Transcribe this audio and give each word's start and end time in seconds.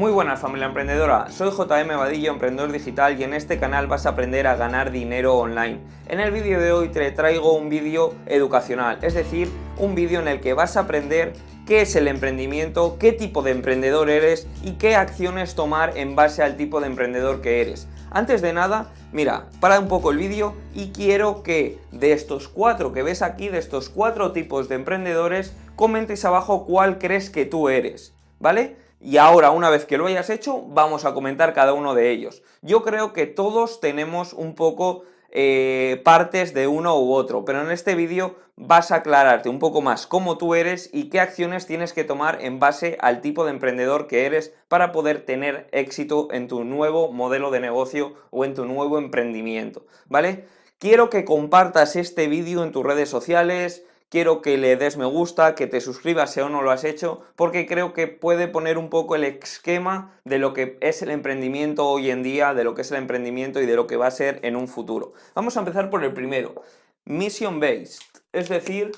Muy 0.00 0.12
buenas 0.12 0.40
familia 0.40 0.64
emprendedora, 0.64 1.30
soy 1.30 1.50
JM 1.50 1.88
Vadillo, 1.88 2.32
emprendedor 2.32 2.72
digital 2.72 3.20
y 3.20 3.24
en 3.24 3.34
este 3.34 3.60
canal 3.60 3.86
vas 3.86 4.06
a 4.06 4.08
aprender 4.08 4.46
a 4.46 4.56
ganar 4.56 4.92
dinero 4.92 5.36
online. 5.36 5.78
En 6.08 6.20
el 6.20 6.30
vídeo 6.30 6.58
de 6.58 6.72
hoy 6.72 6.88
te 6.88 7.10
traigo 7.10 7.52
un 7.52 7.68
vídeo 7.68 8.14
educacional, 8.24 8.96
es 9.02 9.12
decir, 9.12 9.50
un 9.76 9.94
vídeo 9.94 10.20
en 10.20 10.28
el 10.28 10.40
que 10.40 10.54
vas 10.54 10.78
a 10.78 10.80
aprender 10.80 11.34
qué 11.66 11.82
es 11.82 11.94
el 11.96 12.08
emprendimiento, 12.08 12.96
qué 12.98 13.12
tipo 13.12 13.42
de 13.42 13.50
emprendedor 13.50 14.08
eres 14.08 14.46
y 14.62 14.78
qué 14.78 14.96
acciones 14.96 15.54
tomar 15.54 15.98
en 15.98 16.16
base 16.16 16.42
al 16.42 16.56
tipo 16.56 16.80
de 16.80 16.86
emprendedor 16.86 17.42
que 17.42 17.60
eres. 17.60 17.86
Antes 18.10 18.40
de 18.40 18.54
nada, 18.54 18.94
mira, 19.12 19.48
para 19.60 19.78
un 19.78 19.88
poco 19.88 20.12
el 20.12 20.16
vídeo 20.16 20.54
y 20.72 20.92
quiero 20.92 21.42
que 21.42 21.78
de 21.92 22.12
estos 22.12 22.48
cuatro 22.48 22.94
que 22.94 23.02
ves 23.02 23.20
aquí, 23.20 23.50
de 23.50 23.58
estos 23.58 23.90
cuatro 23.90 24.32
tipos 24.32 24.70
de 24.70 24.76
emprendedores, 24.76 25.54
comentes 25.76 26.24
abajo 26.24 26.64
cuál 26.64 26.96
crees 26.96 27.28
que 27.28 27.44
tú 27.44 27.68
eres, 27.68 28.14
¿vale? 28.38 28.78
Y 29.00 29.16
ahora, 29.16 29.50
una 29.50 29.70
vez 29.70 29.86
que 29.86 29.96
lo 29.96 30.06
hayas 30.06 30.28
hecho, 30.28 30.62
vamos 30.62 31.06
a 31.06 31.14
comentar 31.14 31.54
cada 31.54 31.72
uno 31.72 31.94
de 31.94 32.10
ellos. 32.10 32.42
Yo 32.60 32.82
creo 32.82 33.14
que 33.14 33.26
todos 33.26 33.80
tenemos 33.80 34.34
un 34.34 34.54
poco 34.54 35.04
eh, 35.30 36.02
partes 36.04 36.52
de 36.52 36.66
uno 36.66 37.00
u 37.00 37.14
otro, 37.14 37.44
pero 37.44 37.62
en 37.62 37.70
este 37.70 37.94
vídeo 37.94 38.36
vas 38.56 38.90
a 38.90 38.96
aclararte 38.96 39.48
un 39.48 39.58
poco 39.58 39.80
más 39.80 40.06
cómo 40.06 40.36
tú 40.36 40.54
eres 40.54 40.90
y 40.92 41.08
qué 41.08 41.18
acciones 41.18 41.66
tienes 41.66 41.94
que 41.94 42.04
tomar 42.04 42.42
en 42.42 42.58
base 42.58 42.98
al 43.00 43.22
tipo 43.22 43.44
de 43.44 43.52
emprendedor 43.52 44.06
que 44.06 44.26
eres 44.26 44.52
para 44.68 44.92
poder 44.92 45.24
tener 45.24 45.68
éxito 45.72 46.28
en 46.32 46.46
tu 46.46 46.64
nuevo 46.64 47.10
modelo 47.10 47.50
de 47.50 47.60
negocio 47.60 48.14
o 48.30 48.44
en 48.44 48.54
tu 48.54 48.66
nuevo 48.66 48.98
emprendimiento, 48.98 49.86
¿vale? 50.08 50.46
Quiero 50.78 51.08
que 51.08 51.24
compartas 51.24 51.96
este 51.96 52.26
vídeo 52.26 52.62
en 52.64 52.72
tus 52.72 52.84
redes 52.84 53.08
sociales, 53.08 53.84
quiero 54.10 54.42
que 54.42 54.58
le 54.58 54.76
des 54.76 54.98
me 54.98 55.06
gusta, 55.06 55.54
que 55.54 55.66
te 55.66 55.80
suscribas 55.80 56.32
si 56.32 56.40
aún 56.40 56.52
no 56.52 56.62
lo 56.62 56.70
has 56.70 56.84
hecho, 56.84 57.22
porque 57.36 57.66
creo 57.66 57.94
que 57.94 58.08
puede 58.08 58.48
poner 58.48 58.76
un 58.76 58.90
poco 58.90 59.14
el 59.14 59.24
esquema 59.24 60.20
de 60.24 60.38
lo 60.38 60.52
que 60.52 60.76
es 60.80 61.00
el 61.00 61.10
emprendimiento 61.10 61.86
hoy 61.86 62.10
en 62.10 62.22
día, 62.22 62.52
de 62.52 62.64
lo 62.64 62.74
que 62.74 62.82
es 62.82 62.90
el 62.90 62.98
emprendimiento 62.98 63.60
y 63.60 63.66
de 63.66 63.76
lo 63.76 63.86
que 63.86 63.96
va 63.96 64.08
a 64.08 64.10
ser 64.10 64.40
en 64.42 64.56
un 64.56 64.68
futuro. 64.68 65.14
Vamos 65.34 65.56
a 65.56 65.60
empezar 65.60 65.88
por 65.88 66.04
el 66.04 66.12
primero, 66.12 66.62
mission 67.06 67.60
based, 67.60 68.02
es 68.32 68.48
decir, 68.48 68.92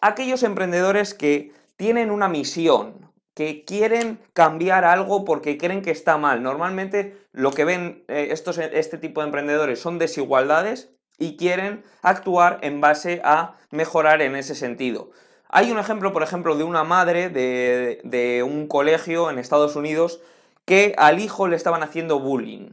aquellos 0.00 0.42
emprendedores 0.42 1.14
que 1.14 1.52
tienen 1.76 2.10
una 2.10 2.28
misión, 2.28 3.10
que 3.34 3.64
quieren 3.64 4.18
cambiar 4.34 4.84
algo 4.84 5.24
porque 5.24 5.56
creen 5.56 5.80
que 5.80 5.90
está 5.90 6.18
mal. 6.18 6.42
Normalmente 6.42 7.16
lo 7.32 7.50
que 7.52 7.64
ven 7.64 8.04
eh, 8.08 8.28
estos, 8.30 8.58
este 8.58 8.98
tipo 8.98 9.22
de 9.22 9.28
emprendedores 9.28 9.80
son 9.80 9.98
desigualdades 9.98 10.90
y 11.22 11.36
quieren 11.36 11.84
actuar 12.02 12.58
en 12.62 12.80
base 12.80 13.20
a 13.24 13.54
mejorar 13.70 14.22
en 14.22 14.34
ese 14.34 14.56
sentido. 14.56 15.10
Hay 15.48 15.70
un 15.70 15.78
ejemplo, 15.78 16.12
por 16.12 16.24
ejemplo, 16.24 16.56
de 16.56 16.64
una 16.64 16.82
madre 16.82 17.28
de, 17.28 18.42
un 18.44 18.66
colegio 18.66 19.30
en 19.30 19.38
Estados 19.38 19.76
Unidos 19.76 20.20
que 20.64 20.94
al 20.98 21.20
hijo 21.20 21.46
le 21.46 21.54
estaban 21.54 21.84
haciendo 21.84 22.18
bullying. 22.18 22.70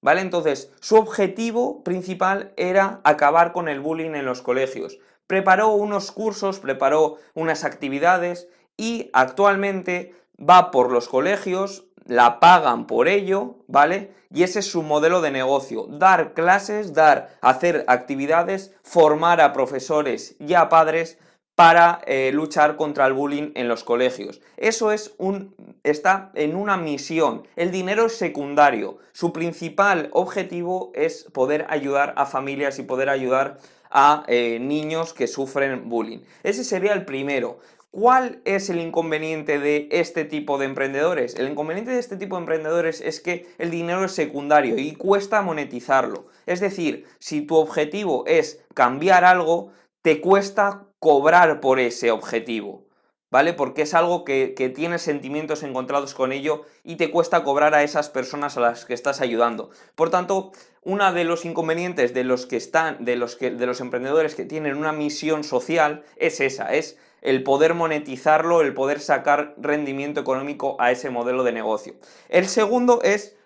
¿Vale? 0.00 0.20
Entonces, 0.20 0.72
su 0.80 0.96
objetivo 0.96 1.84
principal 1.84 2.52
era 2.56 3.00
acabar 3.04 3.52
con 3.52 3.68
el 3.68 3.78
bullying 3.78 4.16
en 4.16 4.24
los 4.24 4.42
colegios. 4.42 4.98
Preparó 5.28 5.68
unos 5.68 6.10
cursos, 6.10 6.58
preparó 6.58 7.18
unas 7.34 7.62
actividades 7.62 8.48
y 8.76 9.10
actualmente 9.12 10.12
va 10.40 10.72
por 10.72 10.90
los 10.90 11.06
colegios, 11.08 11.84
la 12.06 12.40
pagan 12.40 12.86
por 12.86 13.08
ello, 13.08 13.56
¿vale? 13.68 14.12
Y 14.32 14.42
ese 14.44 14.60
es 14.60 14.66
su 14.66 14.82
modelo 14.82 15.20
de 15.20 15.30
negocio, 15.30 15.86
dar 15.88 16.32
clases, 16.32 16.94
dar, 16.94 17.36
hacer 17.42 17.84
actividades, 17.86 18.74
formar 18.82 19.40
a 19.40 19.52
profesores 19.52 20.36
y 20.38 20.54
a 20.54 20.68
padres 20.68 21.18
para 21.54 22.00
eh, 22.06 22.30
luchar 22.32 22.76
contra 22.76 23.06
el 23.06 23.12
bullying 23.12 23.52
en 23.54 23.68
los 23.68 23.84
colegios. 23.84 24.40
Eso 24.56 24.90
es 24.90 25.14
un, 25.18 25.54
está 25.82 26.30
en 26.34 26.56
una 26.56 26.76
misión. 26.76 27.46
El 27.56 27.70
dinero 27.70 28.06
es 28.06 28.16
secundario. 28.16 28.98
Su 29.12 29.32
principal 29.32 30.08
objetivo 30.12 30.92
es 30.94 31.24
poder 31.24 31.66
ayudar 31.68 32.14
a 32.16 32.24
familias 32.24 32.78
y 32.78 32.84
poder 32.84 33.10
ayudar 33.10 33.58
a 33.90 34.24
eh, 34.26 34.58
niños 34.58 35.12
que 35.12 35.26
sufren 35.26 35.90
bullying. 35.90 36.20
Ese 36.42 36.64
sería 36.64 36.94
el 36.94 37.04
primero. 37.04 37.58
¿Cuál 37.92 38.40
es 38.46 38.70
el 38.70 38.80
inconveniente 38.80 39.58
de 39.58 39.86
este 39.90 40.24
tipo 40.24 40.56
de 40.56 40.64
emprendedores? 40.64 41.34
El 41.34 41.50
inconveniente 41.50 41.90
de 41.90 41.98
este 41.98 42.16
tipo 42.16 42.36
de 42.36 42.40
emprendedores 42.40 43.02
es 43.02 43.20
que 43.20 43.46
el 43.58 43.70
dinero 43.70 44.06
es 44.06 44.12
secundario 44.12 44.78
y 44.78 44.94
cuesta 44.94 45.42
monetizarlo. 45.42 46.24
Es 46.46 46.60
decir, 46.60 47.04
si 47.18 47.42
tu 47.42 47.56
objetivo 47.56 48.24
es 48.26 48.64
cambiar 48.72 49.26
algo, 49.26 49.72
te 50.00 50.22
cuesta 50.22 50.86
cobrar 51.00 51.60
por 51.60 51.78
ese 51.78 52.10
objetivo. 52.10 52.86
¿Vale? 53.30 53.52
Porque 53.52 53.82
es 53.82 53.92
algo 53.92 54.24
que, 54.24 54.54
que 54.54 54.70
tienes 54.70 55.02
sentimientos 55.02 55.62
encontrados 55.62 56.14
con 56.14 56.32
ello 56.32 56.62
y 56.84 56.96
te 56.96 57.10
cuesta 57.10 57.44
cobrar 57.44 57.74
a 57.74 57.82
esas 57.82 58.08
personas 58.08 58.56
a 58.56 58.60
las 58.60 58.86
que 58.86 58.94
estás 58.94 59.20
ayudando. 59.20 59.68
Por 59.94 60.08
tanto, 60.08 60.52
uno 60.82 61.12
de 61.12 61.24
los 61.24 61.44
inconvenientes 61.44 62.14
de 62.14 62.24
los 62.24 62.46
que 62.46 62.56
están, 62.56 63.04
de 63.04 63.16
los, 63.16 63.36
que, 63.36 63.50
de 63.50 63.66
los 63.66 63.80
emprendedores 63.82 64.34
que 64.34 64.46
tienen 64.46 64.78
una 64.78 64.92
misión 64.92 65.44
social, 65.44 66.04
es 66.16 66.40
esa, 66.40 66.74
es 66.74 66.98
el 67.22 67.42
poder 67.44 67.74
monetizarlo, 67.74 68.60
el 68.60 68.74
poder 68.74 69.00
sacar 69.00 69.54
rendimiento 69.56 70.20
económico 70.20 70.76
a 70.78 70.90
ese 70.90 71.08
modelo 71.08 71.44
de 71.44 71.52
negocio. 71.52 71.94
El 72.28 72.48
segundo 72.48 73.00
es 73.02 73.36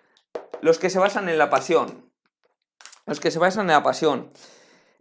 los 0.61 0.79
que 0.79 0.89
se 0.89 0.99
basan 0.99 1.29
en 1.29 1.37
la 1.37 1.49
pasión. 1.49 2.11
Los 3.05 3.19
que 3.19 3.31
se 3.31 3.39
basan 3.39 3.67
en 3.67 3.73
la 3.73 3.83
pasión. 3.83 4.31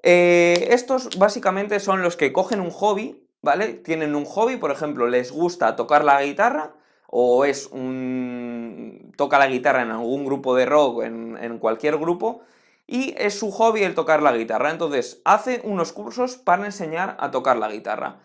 Eh, 0.03 0.69
estos 0.71 1.19
básicamente 1.19 1.81
son 1.81 2.03
los 2.03 2.17
que 2.17 2.33
cogen 2.33 2.61
un 2.61 2.71
hobby, 2.71 3.27
¿vale? 3.43 3.73
Tienen 3.73 4.15
un 4.15 4.25
hobby, 4.25 4.57
por 4.57 4.71
ejemplo, 4.71 5.09
les 5.09 5.33
gusta 5.33 5.75
tocar 5.75 6.05
la 6.05 6.23
guitarra 6.23 6.75
o 7.09 7.45
es 7.45 7.67
un... 7.69 9.13
toca 9.17 9.39
la 9.39 9.47
guitarra 9.47 9.83
en 9.83 9.91
algún 9.91 10.25
grupo 10.27 10.55
de 10.55 10.67
rock, 10.67 11.03
en, 11.03 11.39
en 11.41 11.59
cualquier 11.59 11.97
grupo, 11.97 12.43
y 12.87 13.15
es 13.17 13.39
su 13.39 13.51
hobby 13.51 13.83
el 13.85 13.95
tocar 13.95 14.23
la 14.23 14.37
guitarra. 14.37 14.71
Entonces, 14.71 15.23
hace 15.25 15.61
unos 15.65 15.93
cursos 15.93 16.37
para 16.37 16.67
enseñar 16.67 17.17
a 17.19 17.31
tocar 17.31 17.57
la 17.57 17.69
guitarra. 17.69 18.21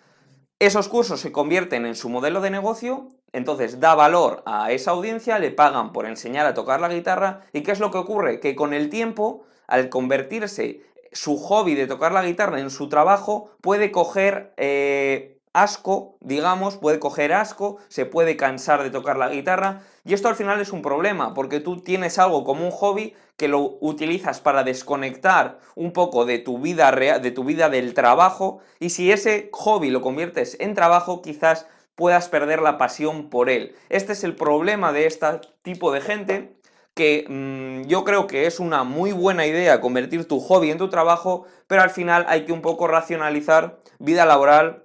Esos 0.61 0.89
cursos 0.89 1.19
se 1.19 1.31
convierten 1.31 1.87
en 1.87 1.95
su 1.95 2.07
modelo 2.07 2.39
de 2.39 2.51
negocio, 2.51 3.07
entonces 3.33 3.79
da 3.79 3.95
valor 3.95 4.43
a 4.45 4.71
esa 4.71 4.91
audiencia, 4.91 5.39
le 5.39 5.49
pagan 5.49 5.91
por 5.91 6.05
enseñar 6.05 6.45
a 6.45 6.53
tocar 6.53 6.79
la 6.79 6.87
guitarra 6.87 7.41
y 7.51 7.63
¿qué 7.63 7.71
es 7.71 7.79
lo 7.79 7.89
que 7.89 7.97
ocurre? 7.97 8.39
Que 8.39 8.53
con 8.53 8.75
el 8.75 8.91
tiempo, 8.91 9.43
al 9.65 9.89
convertirse 9.89 10.83
su 11.13 11.39
hobby 11.39 11.73
de 11.73 11.87
tocar 11.87 12.11
la 12.11 12.23
guitarra 12.23 12.59
en 12.59 12.69
su 12.69 12.89
trabajo, 12.89 13.49
puede 13.59 13.89
coger 13.89 14.53
eh, 14.57 15.40
asco, 15.53 16.17
digamos, 16.21 16.77
puede 16.77 16.99
coger 16.99 17.33
asco, 17.33 17.77
se 17.89 18.05
puede 18.05 18.37
cansar 18.37 18.83
de 18.83 18.89
tocar 18.89 19.17
la 19.17 19.29
guitarra 19.29 19.81
y 20.05 20.13
esto 20.13 20.29
al 20.29 20.35
final 20.35 20.59
es 20.61 20.71
un 20.71 20.81
problema 20.81 21.33
porque 21.33 21.59
tú 21.59 21.81
tienes 21.81 22.19
algo 22.19 22.43
como 22.43 22.65
un 22.65 22.71
hobby 22.71 23.13
que 23.35 23.47
lo 23.47 23.77
utilizas 23.81 24.39
para 24.39 24.63
desconectar 24.63 25.59
un 25.75 25.91
poco 25.91 26.25
de 26.25 26.39
tu 26.39 26.59
vida 26.59 26.91
real, 26.91 27.21
de 27.21 27.31
tu 27.31 27.43
vida 27.43 27.69
del 27.69 27.93
trabajo 27.93 28.59
y 28.79 28.91
si 28.91 29.11
ese 29.11 29.49
hobby 29.51 29.89
lo 29.89 30.01
conviertes 30.01 30.57
en 30.59 30.73
trabajo 30.73 31.21
quizás 31.21 31.67
puedas 31.95 32.29
perder 32.29 32.61
la 32.61 32.77
pasión 32.77 33.29
por 33.29 33.49
él. 33.49 33.75
Este 33.89 34.13
es 34.13 34.23
el 34.23 34.35
problema 34.35 34.91
de 34.93 35.05
este 35.05 35.27
tipo 35.61 35.91
de 35.91 36.01
gente 36.01 36.55
que 36.93 37.25
mmm, 37.27 37.87
yo 37.87 38.03
creo 38.03 38.27
que 38.27 38.45
es 38.45 38.59
una 38.59 38.83
muy 38.83 39.11
buena 39.11 39.45
idea 39.45 39.81
convertir 39.81 40.27
tu 40.27 40.39
hobby 40.39 40.71
en 40.71 40.77
tu 40.77 40.89
trabajo, 40.89 41.45
pero 41.67 41.81
al 41.81 41.89
final 41.89 42.25
hay 42.27 42.45
que 42.45 42.53
un 42.53 42.61
poco 42.61 42.87
racionalizar 42.87 43.79
vida 43.99 44.25
laboral 44.25 44.83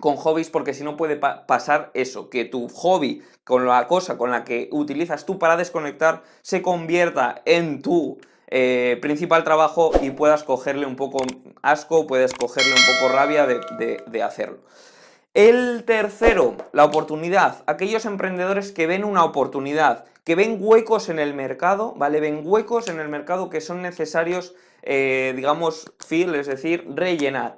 con 0.00 0.16
hobbies 0.16 0.50
porque 0.50 0.74
si 0.74 0.84
no 0.84 0.96
puede 0.96 1.16
pa 1.16 1.46
pasar 1.46 1.90
eso, 1.94 2.30
que 2.30 2.44
tu 2.44 2.68
hobby 2.68 3.22
con 3.44 3.66
la 3.66 3.86
cosa 3.86 4.18
con 4.18 4.30
la 4.30 4.44
que 4.44 4.68
utilizas 4.72 5.26
tú 5.26 5.38
para 5.38 5.56
desconectar 5.56 6.22
se 6.42 6.62
convierta 6.62 7.42
en 7.44 7.82
tu 7.82 8.18
eh, 8.48 8.98
principal 9.00 9.44
trabajo 9.44 9.92
y 10.02 10.10
puedas 10.10 10.44
cogerle 10.44 10.86
un 10.86 10.96
poco 10.96 11.24
asco, 11.62 12.06
puedes 12.06 12.34
cogerle 12.34 12.72
un 12.72 12.98
poco 12.98 13.12
rabia 13.12 13.46
de, 13.46 13.60
de, 13.78 14.02
de 14.06 14.22
hacerlo. 14.22 14.58
El 15.34 15.84
tercero, 15.86 16.56
la 16.72 16.84
oportunidad. 16.84 17.62
Aquellos 17.66 18.04
emprendedores 18.04 18.70
que 18.70 18.86
ven 18.86 19.04
una 19.04 19.24
oportunidad, 19.24 20.04
que 20.24 20.34
ven 20.34 20.58
huecos 20.60 21.08
en 21.08 21.18
el 21.18 21.32
mercado, 21.32 21.94
¿vale? 21.96 22.20
Ven 22.20 22.42
huecos 22.44 22.88
en 22.88 23.00
el 23.00 23.08
mercado 23.08 23.48
que 23.48 23.62
son 23.62 23.80
necesarios, 23.80 24.54
eh, 24.82 25.32
digamos, 25.34 25.90
fill, 26.06 26.34
es 26.34 26.46
decir, 26.46 26.86
rellenar. 26.94 27.56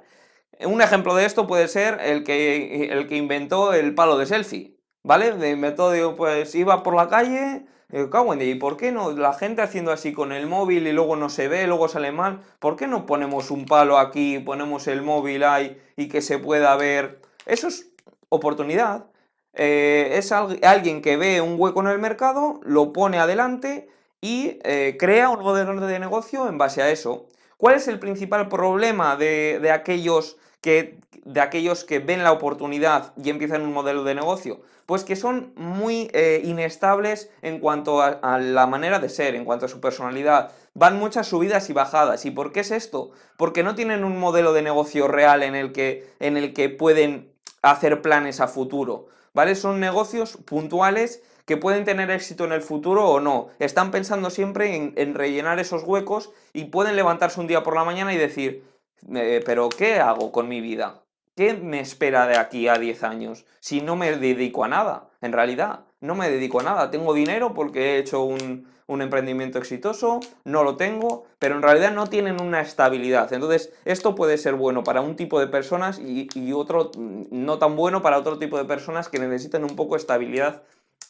Un 0.61 0.81
ejemplo 0.81 1.15
de 1.15 1.25
esto 1.25 1.47
puede 1.47 1.67
ser 1.67 1.99
el 2.01 2.23
que, 2.23 2.87
el 2.91 3.07
que 3.07 3.17
inventó 3.17 3.73
el 3.73 3.93
palo 3.93 4.17
de 4.17 4.25
selfie, 4.25 4.77
¿vale? 5.03 5.33
De 5.33 5.55
digo, 5.55 6.15
pues 6.15 6.55
iba 6.55 6.81
por 6.81 6.95
la 6.95 7.09
calle, 7.09 7.65
digo, 7.89 8.33
¿y 8.39 8.55
por 8.55 8.77
qué 8.77 8.91
no? 8.91 9.11
La 9.11 9.33
gente 9.33 9.61
haciendo 9.61 9.91
así 9.91 10.13
con 10.13 10.31
el 10.31 10.47
móvil 10.47 10.87
y 10.87 10.93
luego 10.93 11.17
no 11.17 11.29
se 11.29 11.49
ve, 11.49 11.67
luego 11.67 11.89
sale 11.89 12.11
mal, 12.11 12.41
¿por 12.59 12.77
qué 12.77 12.87
no 12.87 13.05
ponemos 13.05 13.51
un 13.51 13.65
palo 13.65 13.97
aquí, 13.97 14.39
ponemos 14.39 14.87
el 14.87 15.01
móvil 15.01 15.43
ahí 15.43 15.77
y 15.97 16.07
que 16.07 16.21
se 16.21 16.39
pueda 16.39 16.75
ver? 16.77 17.21
Eso 17.45 17.67
es 17.67 17.91
oportunidad. 18.29 19.07
Eh, 19.53 20.11
es 20.13 20.31
alguien 20.31 21.01
que 21.01 21.17
ve 21.17 21.41
un 21.41 21.55
hueco 21.57 21.81
en 21.81 21.87
el 21.87 21.99
mercado, 21.99 22.59
lo 22.63 22.93
pone 22.93 23.19
adelante 23.19 23.89
y 24.21 24.59
eh, 24.63 24.95
crea 24.97 25.29
un 25.29 25.41
modelo 25.41 25.79
de 25.85 25.99
negocio 25.99 26.47
en 26.47 26.57
base 26.57 26.81
a 26.81 26.89
eso. 26.89 27.27
¿Cuál 27.57 27.75
es 27.75 27.87
el 27.87 27.99
principal 27.99 28.49
problema 28.49 29.15
de 29.15 29.71
aquellos 29.71 30.37
que, 30.65 30.97
de 31.25 31.41
aquellos 31.41 31.83
que 31.83 31.99
ven 31.99 32.23
la 32.23 32.31
oportunidad 32.31 33.13
y 33.23 33.29
empiezan 33.29 33.61
un 33.61 33.71
modelo 33.71 34.03
de 34.03 34.15
negocio? 34.15 34.61
Pues 34.87 35.03
que 35.03 35.15
son 35.15 35.53
muy 35.55 36.09
eh, 36.11 36.41
inestables 36.43 37.29
en 37.43 37.59
cuanto 37.59 38.01
a, 38.01 38.39
la 38.39 38.65
manera 38.65 38.97
de 38.97 39.09
ser, 39.09 39.35
en 39.35 39.45
cuanto 39.45 39.67
a 39.67 39.69
su 39.69 39.79
personalidad. 39.79 40.51
Van 40.73 40.97
muchas 40.97 41.27
subidas 41.27 41.69
y 41.69 41.73
bajadas. 41.73 42.25
¿Y 42.25 42.31
por 42.31 42.51
qué 42.51 42.61
es 42.61 42.71
esto? 42.71 43.11
Porque 43.37 43.61
no 43.61 43.75
tienen 43.75 44.03
un 44.03 44.17
modelo 44.17 44.53
de 44.53 44.63
negocio 44.63 45.07
real 45.07 45.43
en 45.43 45.53
el 45.53 45.71
que, 45.71 46.07
en 46.19 46.35
el 46.35 46.51
que 46.53 46.69
pueden 46.69 47.31
hacer 47.61 48.01
planes 48.01 48.41
a 48.41 48.47
futuro. 48.47 49.07
¿Vale? 49.35 49.53
Son 49.53 49.79
negocios 49.79 50.37
puntuales 50.45 51.21
que 51.45 51.57
pueden 51.57 51.85
tener 51.85 52.09
éxito 52.09 52.45
en 52.45 52.53
el 52.53 52.61
futuro 52.61 53.07
o 53.07 53.19
no. 53.19 53.49
Están 53.59 53.91
pensando 53.91 54.31
siempre 54.31 54.93
en, 54.95 55.13
rellenar 55.13 55.59
esos 55.59 55.83
huecos 55.83 56.31
y 56.53 56.65
pueden 56.65 56.95
levantarse 56.95 57.39
un 57.39 57.47
día 57.47 57.61
por 57.61 57.75
la 57.75 57.83
mañana 57.83 58.13
y 58.13 58.17
decir, 58.17 58.63
eh, 59.13 59.41
pero 59.45 59.69
¿qué 59.69 59.99
hago 59.99 60.31
con 60.31 60.47
mi 60.47 60.61
vida? 60.61 61.03
¿Qué 61.35 61.53
me 61.53 61.81
espera 61.81 62.27
de 62.27 62.37
aquí 62.37 62.67
a 62.67 62.77
10 62.77 63.03
años 63.03 63.45
si 63.59 63.81
no 63.81 63.95
me 63.95 64.15
dedico 64.15 64.63
a 64.63 64.67
nada? 64.67 65.09
En 65.21 65.33
realidad, 65.33 65.81
no 65.99 66.15
me 66.15 66.29
dedico 66.29 66.61
a 66.61 66.63
nada. 66.63 66.91
Tengo 66.91 67.13
dinero 67.13 67.53
porque 67.53 67.95
he 67.95 67.97
hecho 67.99 68.23
un, 68.23 68.73
emprendimiento 68.87 69.57
exitoso, 69.57 70.19
no 70.45 70.63
lo 70.63 70.77
tengo, 70.77 71.25
pero 71.39 71.55
en 71.55 71.61
realidad 71.61 71.91
no 71.91 72.07
tienen 72.07 72.41
una 72.41 72.61
estabilidad. 72.61 73.33
Entonces, 73.33 73.73
esto 73.83 74.15
puede 74.15 74.37
ser 74.37 74.53
bueno 74.53 74.83
para 74.83 75.01
un 75.01 75.15
tipo 75.15 75.39
de 75.39 75.47
personas 75.47 75.99
y, 75.99 76.29
y 76.35 76.53
otro 76.53 76.91
mm, 76.95 77.25
no 77.31 77.57
tan 77.59 77.75
bueno 77.75 78.01
para 78.01 78.17
otro 78.17 78.37
tipo 78.37 78.57
de 78.57 78.65
personas 78.65 79.09
que 79.09 79.19
necesitan 79.19 79.63
un 79.63 79.75
poco 79.75 79.95
de 79.95 80.01
estabilidad 80.01 80.63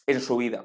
en 0.06 0.20
su 0.20 0.36
vida. 0.36 0.64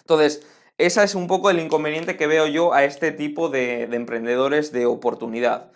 Entonces, 0.00 0.46
ese 0.78 1.04
es 1.04 1.14
un 1.14 1.26
poco 1.26 1.50
el 1.50 1.60
inconveniente 1.60 2.16
que 2.16 2.26
veo 2.26 2.46
yo 2.46 2.72
a 2.72 2.84
este 2.84 3.12
tipo 3.12 3.48
de, 3.48 3.84
emprendedores 3.84 4.72
de 4.72 4.86
oportunidad. 4.86 5.70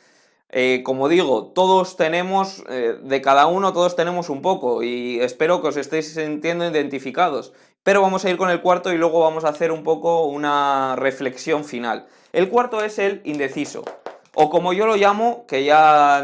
Eh, 0.51 0.83
como 0.85 1.09
digo, 1.09 1.49
todos 1.49 1.97
tenemos, 1.97 2.63
eh, 2.69 2.99
de 3.03 3.21
cada 3.21 3.47
uno 3.47 3.73
todos 3.73 3.97
tenemos 3.97 4.31
un 4.31 4.43
poco 4.43 4.83
y 4.83 5.19
espero 5.21 5.61
que 5.61 5.69
os 5.69 5.77
estéis 5.77 6.15
sintiendo 6.15 6.69
identificados. 6.69 7.53
Pero 7.83 8.03
vamos 8.03 8.25
a 8.25 8.31
ir 8.31 8.37
con 8.37 8.51
el 8.51 8.63
cuarto 8.63 8.93
y 8.93 8.99
luego 8.99 9.21
vamos 9.21 9.45
a 9.45 9.49
hacer 9.49 9.71
un 9.73 9.85
poco 9.85 10.27
una 10.27 10.97
reflexión 10.97 11.65
final. 11.65 12.07
El 12.33 12.49
cuarto 12.49 12.83
es 12.85 12.99
el 12.99 13.21
indeciso. 13.25 13.85
O 14.35 14.51
como 14.51 14.73
yo 14.73 14.87
lo 14.87 14.97
llamo, 14.97 15.47
que 15.47 15.65
ya 15.65 16.19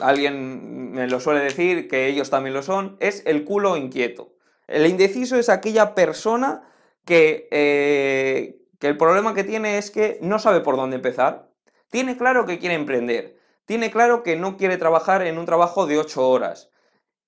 alguien 0.00 0.92
me 0.92 1.06
lo 1.06 1.20
suele 1.20 1.40
decir, 1.40 1.88
que 1.88 2.08
ellos 2.08 2.30
también 2.30 2.54
lo 2.54 2.62
son, 2.62 2.96
es 2.98 3.22
el 3.26 3.44
culo 3.44 3.76
inquieto. 3.76 4.32
El 4.66 4.86
indeciso 4.86 5.36
es 5.36 5.48
aquella 5.48 5.94
persona 5.94 6.62
que, 7.04 7.48
eh, 7.50 8.58
que 8.78 8.88
el 8.88 8.96
problema 8.96 9.34
que 9.34 9.44
tiene 9.44 9.78
es 9.78 9.90
que 9.90 10.18
no 10.22 10.38
sabe 10.38 10.60
por 10.60 10.76
dónde 10.76 10.96
empezar. 10.96 11.48
Tiene 11.90 12.16
claro 12.16 12.46
que 12.46 12.58
quiere 12.58 12.74
emprender. 12.74 13.36
Tiene 13.66 13.90
claro 13.90 14.22
que 14.22 14.36
no 14.36 14.56
quiere 14.56 14.76
trabajar 14.76 15.22
en 15.22 15.38
un 15.38 15.46
trabajo 15.46 15.86
de 15.86 15.98
8 15.98 16.28
horas. 16.28 16.70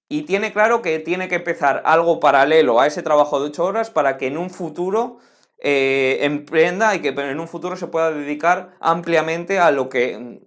Y 0.08 0.22
tiene 0.22 0.52
claro 0.52 0.82
que 0.82 0.98
tiene 0.98 1.28
que 1.28 1.36
empezar 1.36 1.82
algo 1.84 2.20
paralelo 2.20 2.80
a 2.80 2.86
ese 2.86 3.02
trabajo 3.02 3.40
de 3.40 3.46
8 3.46 3.64
horas 3.64 3.90
para 3.90 4.16
que 4.16 4.26
en 4.26 4.36
un 4.36 4.50
futuro 4.50 5.18
eh, 5.58 6.18
emprenda 6.22 6.94
y 6.94 7.00
que 7.00 7.08
en 7.08 7.40
un 7.40 7.48
futuro 7.48 7.76
se 7.76 7.86
pueda 7.86 8.10
dedicar 8.10 8.76
ampliamente 8.80 9.58
a 9.58 9.70
lo 9.70 9.88
que 9.88 10.40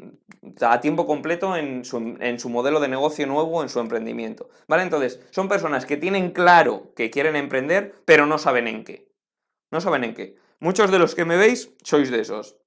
a 0.61 0.79
tiempo 0.81 1.05
completo 1.05 1.55
en 1.55 1.83
su, 1.85 2.49
modelo 2.49 2.79
de 2.79 2.87
negocio 2.87 3.27
nuevo, 3.27 3.61
en 3.63 3.69
su 3.69 3.79
emprendimiento. 3.79 4.49
¿Vale? 4.67 4.83
Entonces, 4.83 5.19
son 5.31 5.49
personas 5.49 5.85
que 5.85 5.97
tienen 5.97 6.31
claro 6.31 6.93
que 6.95 7.09
quieren 7.09 7.35
emprender, 7.35 7.95
pero 8.05 8.25
no 8.25 8.37
saben 8.37 8.67
en 8.67 8.83
qué. 8.83 9.11
No 9.71 9.81
saben 9.81 10.03
en 10.03 10.13
qué. 10.13 10.35
Muchos 10.59 10.91
de 10.91 10.99
los 10.99 11.15
que 11.15 11.25
me 11.25 11.37
veis 11.37 11.71
sois 11.83 12.09
de 12.09 12.21
esos. 12.21 12.57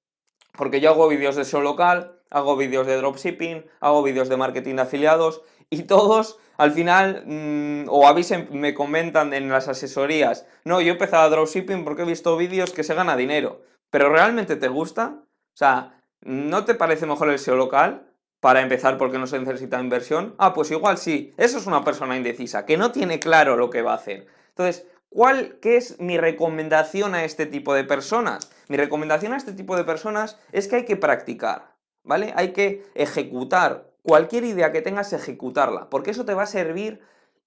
Porque 0.53 0.81
yo 0.81 0.89
hago 0.89 1.07
vídeos 1.07 1.35
de 1.35 1.45
SEO 1.45 1.61
local, 1.61 2.20
hago 2.31 2.57
vídeos 2.57 2.87
de 2.87 2.97
dropshipping, 2.97 3.65
hago 3.79 4.01
vídeos 4.01 4.29
de 4.29 4.37
marketing 4.37 4.75
de 4.75 4.81
afiliados 4.81 5.43
y 5.69 5.83
todos 5.83 6.39
al 6.57 6.71
final 6.71 7.23
mm, 7.27 7.89
o 7.89 8.09
o 8.09 8.15
me 8.51 8.73
comentan 8.73 9.33
en 9.33 9.49
las 9.49 9.67
asesorías, 9.67 10.47
no, 10.65 10.81
yo 10.81 10.89
he 10.89 10.93
empezado 10.93 11.23
a 11.23 11.29
dropshipping 11.29 11.83
porque 11.83 12.01
he 12.01 12.05
visto 12.05 12.35
vídeos 12.37 12.71
que 12.71 12.83
se 12.83 12.95
gana 12.95 13.15
dinero, 13.15 13.61
pero 13.91 14.09
¿realmente 14.09 14.55
te 14.55 14.67
gusta? 14.67 15.19
O 15.53 15.57
sea, 15.57 16.01
¿No 16.23 16.65
te 16.65 16.75
parece 16.75 17.05
mejor 17.05 17.29
el 17.29 17.39
SEO 17.39 17.55
local? 17.55 18.07
Para 18.39 18.61
empezar, 18.61 18.97
porque 18.97 19.17
no 19.17 19.27
se 19.27 19.39
necesita 19.39 19.79
inversión. 19.79 20.35
Ah, 20.37 20.53
pues 20.53 20.71
igual 20.71 20.97
sí. 20.97 21.33
Eso 21.37 21.57
es 21.57 21.67
una 21.67 21.83
persona 21.83 22.15
indecisa, 22.15 22.65
que 22.65 22.77
no 22.77 22.91
tiene 22.91 23.19
claro 23.19 23.55
lo 23.55 23.69
que 23.69 23.81
va 23.81 23.93
a 23.93 23.95
hacer. 23.95 24.27
Entonces, 24.49 24.87
¿cuál, 25.09 25.57
¿qué 25.61 25.77
es 25.77 25.99
mi 25.99 26.17
recomendación 26.17 27.15
a 27.15 27.23
este 27.23 27.45
tipo 27.45 27.73
de 27.73 27.83
personas? 27.83 28.51
Mi 28.67 28.77
recomendación 28.77 29.33
a 29.33 29.37
este 29.37 29.53
tipo 29.53 29.75
de 29.75 29.83
personas 29.83 30.39
es 30.51 30.67
que 30.67 30.77
hay 30.77 30.85
que 30.85 30.95
practicar, 30.95 31.73
¿vale? 32.03 32.33
Hay 32.35 32.53
que 32.53 32.83
ejecutar. 32.95 33.89
Cualquier 34.03 34.43
idea 34.45 34.71
que 34.71 34.81
tengas, 34.81 35.13
ejecutarla, 35.13 35.89
porque 35.89 36.11
eso 36.11 36.25
te 36.25 36.33
va 36.33 36.43
a 36.43 36.47
servir 36.47 37.01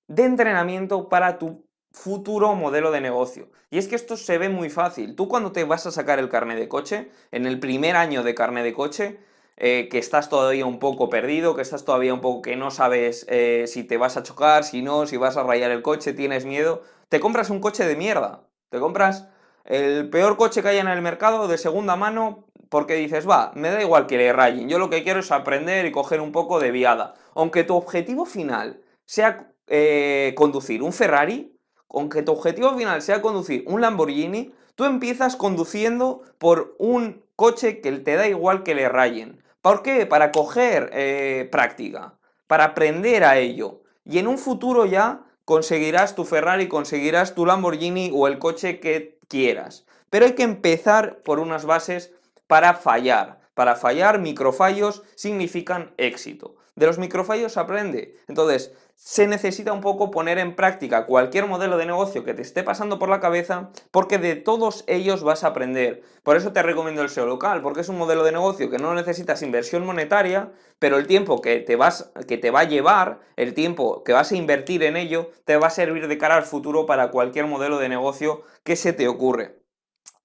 de 0.06 0.24
entrenamiento 0.24 1.08
para 1.08 1.38
tu 1.38 1.64
futuro 1.90 2.54
modelo 2.54 2.90
de 2.90 3.00
negocio. 3.00 3.50
Y 3.70 3.78
es 3.78 3.88
que 3.88 3.96
esto 3.96 4.16
se 4.16 4.38
ve 4.38 4.48
muy 4.48 4.70
fácil. 4.70 5.16
Tú 5.16 5.28
cuando 5.28 5.52
te 5.52 5.64
vas 5.64 5.86
a 5.86 5.90
sacar 5.90 6.18
el 6.18 6.28
carnet 6.28 6.58
de 6.58 6.68
coche, 6.68 7.10
en 7.32 7.46
el 7.46 7.58
primer 7.58 7.96
año 7.96 8.22
de 8.22 8.34
carnet 8.34 8.64
de 8.64 8.74
coche, 8.74 9.18
eh, 9.56 9.88
que 9.90 9.98
estás 9.98 10.28
todavía 10.28 10.66
un 10.66 10.80
poco 10.80 11.08
perdido, 11.08 11.54
que 11.54 11.62
estás 11.62 11.84
todavía 11.84 12.12
un 12.12 12.20
poco 12.20 12.42
que 12.42 12.56
no 12.56 12.70
sabes 12.70 13.24
eh, 13.28 13.64
si 13.68 13.84
te 13.84 13.96
vas 13.96 14.16
a 14.16 14.24
chocar, 14.24 14.64
si 14.64 14.82
no, 14.82 15.06
si 15.06 15.16
vas 15.16 15.36
a 15.36 15.44
rayar 15.44 15.70
el 15.70 15.82
coche, 15.82 16.12
tienes 16.12 16.44
miedo, 16.44 16.82
te 17.08 17.20
compras 17.20 17.50
un 17.50 17.60
coche 17.60 17.86
de 17.86 17.96
mierda. 17.96 18.48
Te 18.70 18.80
compras 18.80 19.28
el 19.64 20.10
peor 20.10 20.36
coche 20.36 20.62
que 20.62 20.68
haya 20.68 20.80
en 20.80 20.88
el 20.88 21.02
mercado 21.02 21.46
de 21.46 21.58
segunda 21.58 21.94
mano 21.96 22.43
porque 22.68 22.94
dices, 22.94 23.28
va, 23.28 23.52
me 23.54 23.70
da 23.70 23.80
igual 23.80 24.06
que 24.06 24.18
le 24.18 24.32
rayen, 24.32 24.68
yo 24.68 24.78
lo 24.78 24.90
que 24.90 25.02
quiero 25.02 25.20
es 25.20 25.32
aprender 25.32 25.86
y 25.86 25.92
coger 25.92 26.20
un 26.20 26.32
poco 26.32 26.60
de 26.60 26.70
viada. 26.70 27.14
Aunque 27.34 27.64
tu 27.64 27.76
objetivo 27.76 28.24
final 28.24 28.80
sea 29.04 29.52
eh, 29.66 30.34
conducir 30.36 30.82
un 30.82 30.92
Ferrari, 30.92 31.56
aunque 31.88 32.22
tu 32.22 32.32
objetivo 32.32 32.76
final 32.76 33.02
sea 33.02 33.22
conducir 33.22 33.64
un 33.66 33.80
Lamborghini, 33.80 34.52
tú 34.74 34.84
empiezas 34.84 35.36
conduciendo 35.36 36.22
por 36.38 36.74
un 36.78 37.24
coche 37.36 37.80
que 37.80 37.92
te 37.92 38.16
da 38.16 38.28
igual 38.28 38.62
que 38.62 38.74
le 38.74 38.88
rayen. 38.88 39.42
¿Por 39.62 39.82
qué? 39.82 40.06
Para 40.06 40.32
coger 40.32 40.90
eh, 40.92 41.48
práctica, 41.50 42.18
para 42.46 42.64
aprender 42.64 43.24
a 43.24 43.38
ello. 43.38 43.82
Y 44.04 44.18
en 44.18 44.26
un 44.26 44.38
futuro 44.38 44.84
ya 44.84 45.24
conseguirás 45.44 46.14
tu 46.14 46.24
Ferrari, 46.24 46.68
conseguirás 46.68 47.34
tu 47.34 47.46
Lamborghini 47.46 48.10
o 48.12 48.26
el 48.28 48.38
coche 48.38 48.80
que 48.80 49.18
quieras. 49.28 49.86
Pero 50.10 50.26
hay 50.26 50.32
que 50.32 50.42
empezar 50.42 51.22
por 51.22 51.38
unas 51.38 51.64
bases 51.64 52.13
para 52.46 52.74
fallar. 52.74 53.40
Para 53.54 53.76
fallar, 53.76 54.18
microfallos 54.18 55.02
significan 55.14 55.92
éxito. 55.96 56.56
De 56.74 56.86
los 56.86 56.98
microfallos 56.98 57.56
aprende. 57.56 58.16
Entonces, 58.26 58.72
se 58.96 59.28
necesita 59.28 59.72
un 59.72 59.80
poco 59.80 60.10
poner 60.10 60.38
en 60.38 60.56
práctica 60.56 61.06
cualquier 61.06 61.46
modelo 61.46 61.76
de 61.76 61.86
negocio 61.86 62.24
que 62.24 62.34
te 62.34 62.42
esté 62.42 62.64
pasando 62.64 62.98
por 62.98 63.08
la 63.08 63.20
cabeza, 63.20 63.70
porque 63.92 64.18
de 64.18 64.34
todos 64.34 64.82
ellos 64.88 65.22
vas 65.22 65.44
a 65.44 65.48
aprender. 65.48 66.02
Por 66.24 66.36
eso 66.36 66.52
te 66.52 66.62
recomiendo 66.62 67.02
el 67.02 67.10
SEO 67.10 67.26
local, 67.26 67.62
porque 67.62 67.82
es 67.82 67.88
un 67.88 67.98
modelo 67.98 68.24
de 68.24 68.32
negocio 68.32 68.70
que 68.70 68.78
no 68.78 68.94
necesitas 68.94 69.42
inversión 69.42 69.86
monetaria, 69.86 70.50
pero 70.80 70.96
el 70.96 71.06
tiempo 71.06 71.40
que 71.40 71.60
te, 71.60 71.76
vas, 71.76 72.10
que 72.26 72.38
te 72.38 72.50
va 72.50 72.60
a 72.60 72.64
llevar, 72.68 73.20
el 73.36 73.54
tiempo 73.54 74.02
que 74.02 74.12
vas 74.12 74.32
a 74.32 74.36
invertir 74.36 74.82
en 74.82 74.96
ello, 74.96 75.30
te 75.44 75.56
va 75.56 75.68
a 75.68 75.70
servir 75.70 76.08
de 76.08 76.18
cara 76.18 76.36
al 76.36 76.44
futuro 76.44 76.86
para 76.86 77.10
cualquier 77.10 77.46
modelo 77.46 77.78
de 77.78 77.88
negocio 77.88 78.42
que 78.64 78.74
se 78.74 78.92
te 78.92 79.06
ocurre. 79.06 79.63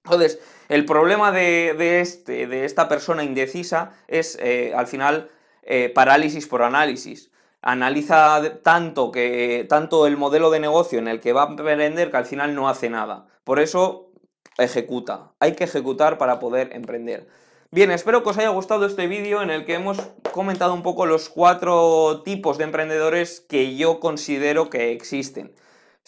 Entonces, 0.04 0.40
el 0.70 0.86
problema 0.86 1.32
de, 1.32 2.00
este, 2.00 2.48
de 2.48 2.66
esta 2.66 2.88
persona 2.88 3.24
indecisa 3.24 3.94
es, 4.08 4.38
eh, 4.42 4.74
al 4.76 4.88
final, 4.88 5.30
eh, 5.64 5.90
parálisis 5.90 6.48
por 6.48 6.64
análisis. 6.64 7.32
Analiza 7.62 8.62
tanto, 8.64 9.12
que, 9.12 9.66
tanto 9.68 10.08
el 10.08 10.18
modelo 10.18 10.50
de 10.50 10.60
negocio 10.60 11.00
en 11.00 11.08
el 11.08 11.20
que 11.20 11.34
va 11.34 11.44
a 11.44 11.48
emprender 11.50 12.10
que 12.10 12.18
al 12.18 12.26
final 12.26 12.56
no 12.56 12.70
hace 12.70 12.90
nada. 12.90 13.28
Por 13.44 13.60
eso, 13.60 14.12
ejecuta. 14.58 15.34
Hay 15.40 15.54
que 15.54 15.66
ejecutar 15.66 16.18
para 16.18 16.40
poder 16.40 16.70
emprender. 16.74 17.28
Bien, 17.72 17.92
espero 17.92 18.24
que 18.24 18.30
os 18.30 18.38
haya 18.38 18.50
gustado 18.50 18.86
este 18.86 19.06
vídeo 19.08 19.44
en 19.44 19.52
el 19.52 19.66
que 19.66 19.76
hemos 19.76 20.00
comentado 20.32 20.74
un 20.74 20.82
poco 20.82 21.06
los 21.06 21.30
cuatro 21.30 22.24
tipos 22.24 22.58
de 22.58 22.64
emprendedores 22.64 23.42
que 23.42 23.76
yo 23.76 24.00
considero 24.00 24.70
que 24.72 24.92
existen. 24.92 25.54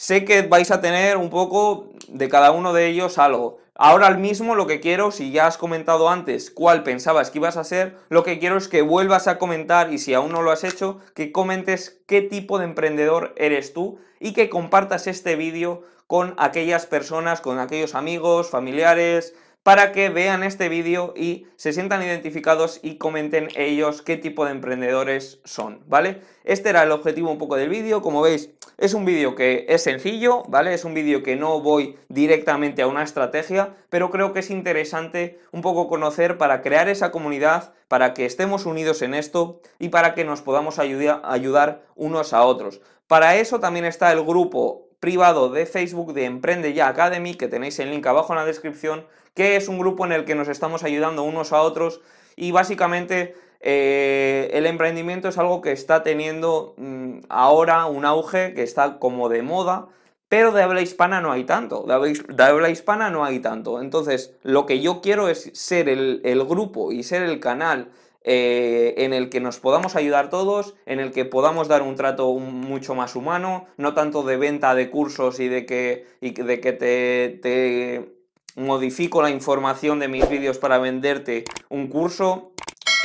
Sé 0.02 0.26
que 0.26 0.42
vais 0.42 0.72
a 0.72 0.82
tener 0.82 1.16
un 1.18 1.30
poco 1.30 1.92
de 2.08 2.28
cada 2.28 2.50
uno 2.50 2.74
de 2.74 2.88
ellos 2.88 3.20
algo. 3.20 3.60
Ahora 3.76 4.10
mismo 4.10 4.56
lo 4.56 4.66
que 4.66 4.80
quiero, 4.80 5.12
si 5.12 5.32
ya 5.32 5.46
has 5.46 5.60
comentado 5.60 6.10
antes 6.10 6.50
cuál 6.50 6.82
pensabas 6.82 7.30
que 7.30 7.38
ibas 7.38 7.56
a 7.56 7.64
ser, 7.64 7.98
lo 8.10 8.24
que 8.24 8.40
quiero 8.40 8.58
es 8.58 8.68
que 8.68 8.82
vuelvas 8.82 9.28
a 9.28 9.38
comentar 9.38 9.94
y 9.94 10.00
si 10.00 10.16
aún 10.16 10.32
no 10.32 10.42
lo 10.42 10.50
has 10.50 10.64
hecho, 10.64 10.98
que 11.14 11.32
comentes 11.32 12.02
qué 12.08 12.24
tipo 12.24 12.58
de 12.58 12.66
emprendedor 12.66 13.36
eres 13.38 13.74
tú 13.74 14.00
y 14.20 14.34
que 14.34 14.50
compartas 14.50 15.06
este 15.06 15.36
vídeo 15.36 15.84
con 16.08 16.34
aquellas 16.40 16.88
personas, 16.88 17.40
con 17.40 17.60
aquellos 17.60 17.94
amigos, 17.94 18.50
familiares, 18.50 19.36
para 19.62 19.92
que 19.92 20.10
vean 20.10 20.42
este 20.42 20.70
vídeo 20.70 21.14
y 21.16 21.46
se 21.56 21.74
sientan 21.74 22.02
identificados 22.02 22.80
y 22.82 22.98
comenten 22.98 23.50
ellos 23.56 24.02
qué 24.02 24.18
tipo 24.18 24.46
de 24.46 24.52
emprendedores 24.52 25.40
son, 25.44 25.84
¿vale? 25.86 26.22
Este 26.44 26.70
era 26.70 26.82
el 26.82 26.92
objetivo 26.92 27.30
un 27.30 27.38
poco 27.38 27.56
del 27.56 27.70
vídeo, 27.70 28.02
como 28.02 28.24
veis 28.24 28.50
es 28.82 28.96
un 28.96 29.06
vídeo 29.06 29.36
que 29.36 29.68
es 29.70 29.84
sencillo, 29.84 30.42
¿vale? 30.48 30.74
Es 30.74 30.86
un 30.86 30.96
vídeo 30.96 31.22
que 31.22 31.36
no 31.36 31.62
voy 31.62 32.00
directamente 32.10 32.82
a 32.82 32.88
una 32.88 33.04
estrategia, 33.04 33.76
pero 33.92 34.10
creo 34.10 34.34
que 34.34 34.40
es 34.40 34.50
interesante 34.50 35.40
un 35.52 35.62
poco 35.62 35.88
conocer 35.88 36.40
para 36.40 36.64
crear 36.64 36.90
esa 36.90 37.12
comunidad, 37.12 37.74
para 37.88 38.16
que 38.16 38.26
estemos 38.26 38.66
unidos 38.66 39.04
en 39.04 39.14
esto 39.14 39.62
y 39.78 39.90
para 39.90 40.16
que 40.16 40.26
nos 40.26 40.42
podamos 40.42 40.80
ayudar 40.80 41.84
unos 41.96 42.34
a 42.34 42.42
otros. 42.42 42.82
Para 43.06 43.36
eso 43.36 43.60
también 43.60 43.86
está 43.86 44.12
el 44.12 44.24
grupo 44.24 44.88
privado 45.00 45.50
de 45.50 45.68
Facebook 45.68 46.14
de 46.14 46.26
Emprende 46.26 46.74
Ya 46.74 46.88
Academy, 46.88 47.36
que 47.36 47.48
tenéis 47.48 47.78
el 47.78 47.92
link 47.92 48.08
abajo 48.08 48.34
en 48.34 48.40
la 48.40 48.46
descripción, 48.46 49.06
que 49.36 49.58
es 49.58 49.68
un 49.68 49.78
grupo 49.78 50.08
en 50.08 50.12
el 50.12 50.26
que 50.26 50.34
nos 50.34 50.48
estamos 50.48 50.84
ayudando 50.84 51.22
unos 51.22 51.54
a 51.54 51.62
otros 51.62 52.02
y 52.36 52.50
básicamente 52.50 53.36
eh, 53.62 54.50
el 54.54 54.66
emprendimiento 54.66 55.30
es 55.30 55.38
algo 55.38 55.62
que 55.62 55.72
está 55.72 56.04
teniendo 56.04 56.74
mm, 56.78 57.20
ahora 57.30 57.86
un 57.86 58.06
auge, 58.06 58.54
que 58.54 58.64
está 58.64 58.98
como 59.00 59.30
de 59.30 59.44
moda, 59.44 59.88
pero 60.30 60.52
de 60.52 60.64
habla 60.64 60.82
hispana 60.82 61.22
no 61.22 61.32
hay 61.32 61.44
tanto, 61.44 61.84
de 61.86 62.44
habla, 62.44 62.70
hispana 62.70 63.10
no 63.10 63.26
hay 63.26 63.40
tanto. 63.40 63.82
Entonces, 63.82 64.34
lo 64.44 64.66
que 64.66 64.80
yo 64.80 65.02
quiero 65.02 65.28
es 65.28 65.52
ser 65.54 65.90
el, 65.90 66.46
grupo 66.48 66.92
y 66.92 67.04
ser 67.04 67.22
el 67.24 67.40
canal 67.42 67.90
eh, 68.24 68.94
en 68.98 69.14
el 69.14 69.30
que 69.30 69.42
nos 69.42 69.60
podamos 69.60 69.98
ayudar 69.98 70.30
todos, 70.30 70.76
en 70.86 71.02
el 71.02 71.12
que 71.12 71.26
podamos 71.26 71.68
dar 71.68 71.82
un 71.82 71.96
trato 71.98 72.34
mucho 72.34 72.96
más 72.96 73.18
humano, 73.18 73.66
no 73.76 73.94
tanto 73.94 74.24
de 74.24 74.38
venta 74.38 74.74
de 74.74 74.90
cursos 74.90 75.40
y 75.42 75.50
de 75.50 75.66
que, 75.66 76.06
de 76.22 76.62
que 76.62 76.72
te, 76.72 77.40
te 77.42 78.22
modifico 78.56 79.22
la 79.22 79.30
información 79.30 80.00
de 80.00 80.08
mis 80.08 80.28
vídeos 80.30 80.58
para 80.58 80.78
venderte 80.78 81.44
un 81.70 81.88
curso. 81.88 82.51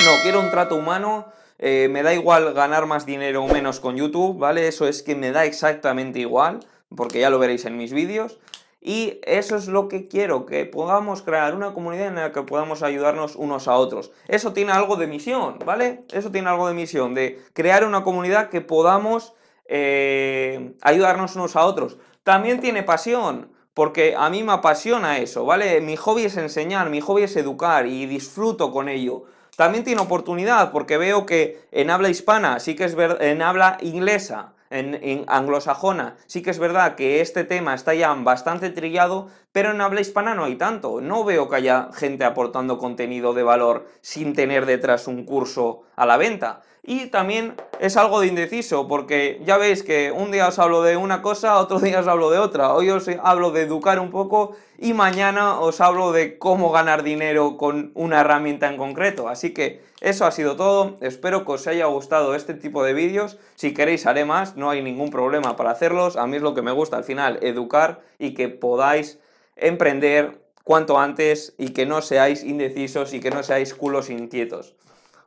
No, 0.07 0.21
quiero 0.21 0.39
un 0.39 0.49
trato 0.49 0.75
humano. 0.75 1.25
Eh, 1.59 1.89
me 1.91 2.01
da 2.01 2.13
igual 2.13 2.53
ganar 2.53 2.85
más 2.85 3.05
dinero 3.05 3.43
o 3.43 3.47
menos 3.49 3.81
con 3.81 3.97
YouTube, 3.97 4.37
¿vale? 4.37 4.69
Eso 4.69 4.87
es 4.87 5.03
que 5.03 5.15
me 5.15 5.33
da 5.33 5.43
exactamente 5.43 6.19
igual, 6.19 6.61
porque 6.95 7.19
ya 7.19 7.29
lo 7.29 7.39
veréis 7.39 7.65
en 7.65 7.75
mis 7.75 7.91
vídeos. 7.91 8.39
Y 8.79 9.19
eso 9.23 9.57
es 9.57 9.67
lo 9.67 9.89
que 9.89 10.07
quiero, 10.07 10.45
que 10.45 10.63
podamos 10.63 11.23
crear 11.23 11.53
una 11.55 11.73
comunidad 11.73 12.07
en 12.07 12.15
la 12.15 12.31
que 12.31 12.41
podamos 12.43 12.83
ayudarnos 12.83 13.35
unos 13.35 13.67
a 13.67 13.75
otros. 13.75 14.13
Eso 14.29 14.53
tiene 14.53 14.71
algo 14.71 14.95
de 14.95 15.07
misión, 15.07 15.59
¿vale? 15.65 16.05
Eso 16.13 16.31
tiene 16.31 16.47
algo 16.47 16.69
de 16.69 16.73
misión, 16.73 17.13
de 17.13 17.43
crear 17.51 17.83
una 17.83 18.05
comunidad 18.05 18.47
que 18.47 18.61
podamos 18.61 19.33
eh, 19.65 20.71
ayudarnos 20.83 21.35
unos 21.35 21.57
a 21.57 21.65
otros. 21.65 21.97
También 22.23 22.61
tiene 22.61 22.81
pasión, 22.81 23.51
porque 23.73 24.15
a 24.17 24.29
mí 24.29 24.41
me 24.41 24.53
apasiona 24.53 25.17
eso, 25.17 25.43
¿vale? 25.43 25.81
Mi 25.81 25.97
hobby 25.97 26.23
es 26.23 26.37
enseñar, 26.37 26.89
mi 26.89 27.01
hobby 27.01 27.23
es 27.23 27.35
educar 27.35 27.87
y 27.87 28.05
disfruto 28.05 28.71
con 28.71 28.87
ello. 28.87 29.25
También 29.57 29.83
tiene 29.83 30.01
oportunidad, 30.01 30.71
porque 30.71 30.97
veo 30.97 31.25
que 31.25 31.59
en 31.71 31.89
habla 31.89 32.09
hispana, 32.09 32.59
sí 32.59 32.75
que 32.75 32.83
es 32.83 32.93
verdad, 32.93 33.19
en 33.23 33.41
habla 33.41 33.79
inglesa, 33.81 34.53
en, 34.69 35.25
anglosajona 35.27 36.15
sí 36.27 36.43
que 36.43 36.51
es 36.51 36.59
verdad 36.59 36.93
que 36.93 37.21
este 37.21 37.43
tema 37.43 37.73
está 37.73 37.95
ya 37.95 38.13
bastante 38.13 38.69
trillado, 38.69 39.29
pero 39.51 39.71
en 39.71 39.81
habla 39.81 40.01
hispana 40.01 40.35
no 40.35 40.43
hay 40.43 40.57
tanto. 40.57 41.01
No 41.01 41.23
veo 41.23 41.49
que 41.49 41.55
haya 41.55 41.89
gente 41.95 42.23
aportando 42.23 42.77
contenido 42.77 43.33
de 43.33 43.41
valor 43.41 43.87
sin 44.01 44.35
tener 44.35 44.67
detrás 44.67 45.07
un 45.07 45.25
curso 45.25 45.81
a 45.95 46.05
la 46.05 46.17
venta. 46.17 46.61
Y 46.89 47.07
también 47.07 47.53
es 47.81 47.97
algo 47.97 48.21
de 48.21 48.27
indeciso, 48.27 48.87
porque 48.87 49.41
ya 49.45 49.57
veis 49.57 49.83
que 49.83 50.13
un 50.13 50.31
día 50.31 50.47
os 50.47 50.57
hablo 50.57 50.83
de 50.83 50.95
una 50.95 51.21
cosa, 51.21 51.57
otro 51.57 51.79
día 51.81 51.99
os 51.99 52.07
hablo 52.07 52.29
de 52.29 52.37
otra. 52.37 52.73
Hoy 52.73 52.89
os 52.89 53.09
hablo 53.21 53.51
de 53.51 53.63
educar 53.63 53.99
un 53.99 54.09
poco 54.09 54.55
y 54.77 54.93
mañana 54.93 55.59
os 55.59 55.81
hablo 55.81 56.13
de 56.13 56.37
cómo 56.37 56.71
ganar 56.71 57.03
dinero 57.03 57.57
con 57.57 57.91
una 57.93 58.21
herramienta 58.21 58.69
en 58.69 58.77
concreto. 58.77 59.27
Así 59.27 59.53
que 59.53 59.81
eso 59.99 60.25
ha 60.25 60.31
sido 60.31 60.55
todo. 60.55 60.95
Espero 61.01 61.43
que 61.43 61.51
os 61.51 61.67
haya 61.67 61.87
gustado 61.87 62.33
este 62.35 62.53
tipo 62.53 62.81
de 62.85 62.93
vídeos. 62.93 63.37
Si 63.55 63.73
queréis 63.73 64.05
haré 64.05 64.23
más, 64.23 64.55
no 64.55 64.69
hay 64.69 64.81
ningún 64.81 65.09
problema 65.09 65.57
para 65.57 65.71
hacerlos. 65.71 66.15
A 66.15 66.25
mí 66.25 66.37
es 66.37 66.41
lo 66.41 66.53
que 66.53 66.61
me 66.61 66.71
gusta 66.71 66.95
al 66.95 67.03
final, 67.03 67.37
educar 67.41 67.99
y 68.17 68.33
que 68.33 68.47
podáis 68.47 69.19
emprender 69.57 70.39
cuanto 70.63 70.97
antes 70.97 71.53
y 71.57 71.73
que 71.73 71.85
no 71.85 72.01
seáis 72.01 72.45
indecisos 72.45 73.13
y 73.13 73.19
que 73.19 73.29
no 73.29 73.43
seáis 73.43 73.73
culos 73.73 74.09
inquietos. 74.09 74.77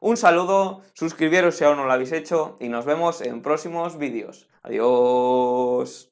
Un 0.00 0.16
saludo, 0.16 0.80
suscribiros 0.94 1.56
si 1.56 1.64
aún 1.64 1.76
no 1.76 1.84
lo 1.84 1.92
habéis 1.92 2.12
hecho 2.12 2.56
y 2.58 2.68
nos 2.68 2.86
vemos 2.86 3.20
en 3.20 3.42
próximos 3.42 3.98
vídeos. 3.98 4.48
Adiós. 4.62 6.09